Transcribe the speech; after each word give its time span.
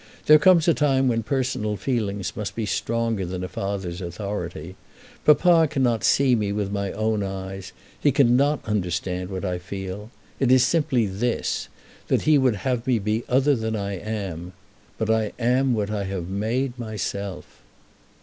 There 0.25 0.39
comes 0.39 0.67
a 0.67 0.73
time 0.73 1.07
when 1.07 1.21
personal 1.21 1.77
feelings 1.77 2.35
must 2.35 2.55
be 2.55 2.65
stronger 2.65 3.23
than 3.23 3.43
a 3.43 3.47
father's 3.47 4.01
authority. 4.01 4.75
Papa 5.25 5.67
cannot 5.69 6.03
see 6.03 6.33
me 6.33 6.51
with 6.51 6.71
my 6.71 6.91
own 6.93 7.21
eyes; 7.21 7.71
he 7.99 8.11
cannot 8.11 8.65
understand 8.65 9.29
what 9.29 9.45
I 9.45 9.59
feel. 9.59 10.09
It 10.39 10.51
is 10.51 10.63
simply 10.65 11.05
this, 11.05 11.67
that 12.07 12.23
he 12.23 12.39
would 12.39 12.55
have 12.65 12.87
me 12.87 12.95
to 12.97 13.05
be 13.05 13.23
other 13.29 13.55
than 13.55 13.75
I 13.75 13.93
am. 13.93 14.53
But 14.97 15.11
I 15.11 15.33
am 15.37 15.75
what 15.75 15.91
I 15.91 16.05
have 16.05 16.27
made 16.27 16.79
myself." 16.79 17.61